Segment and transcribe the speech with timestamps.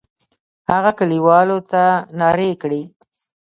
[0.71, 1.83] هغه کلیوالو ته
[2.19, 2.81] نارې کړې.